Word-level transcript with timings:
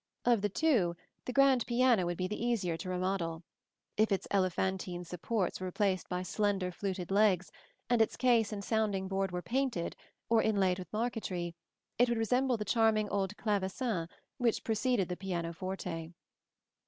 Of 0.25 0.41
the 0.41 0.49
two, 0.49 0.95
the 1.25 1.31
grand 1.31 1.67
piano 1.67 2.07
would 2.07 2.17
be 2.17 2.27
the 2.27 2.43
easier 2.43 2.75
to 2.75 2.89
remodel: 2.89 3.43
if 3.97 4.11
its 4.11 4.27
elephantine 4.31 5.03
supports 5.05 5.59
were 5.61 5.67
replaced 5.67 6.09
by 6.09 6.23
slender 6.23 6.71
fluted 6.71 7.11
legs, 7.11 7.51
and 7.87 8.01
its 8.01 8.17
case 8.17 8.51
and 8.51 8.63
sounding 8.63 9.07
board 9.07 9.31
were 9.31 9.43
painted, 9.43 9.95
or 10.27 10.41
inlaid 10.41 10.79
with 10.79 10.91
marquetry, 10.91 11.53
it 11.99 12.09
would 12.09 12.17
resemble 12.17 12.57
the 12.57 12.65
charming 12.65 13.09
old 13.09 13.37
clavecin 13.37 14.09
which 14.39 14.63
preceded 14.63 15.07
the 15.07 15.17
pianoforte. 15.17 16.13